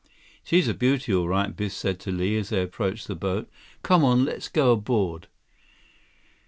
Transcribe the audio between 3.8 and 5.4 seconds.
"Come on, let's go aboard."